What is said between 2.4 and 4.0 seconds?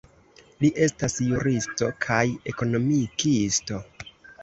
ekonomikisto.